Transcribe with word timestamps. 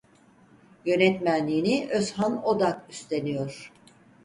Yönetmenliğini 0.85 1.87
Özhan 1.91 2.43
Odak 2.45 2.89
üstleniyor. 2.89 3.71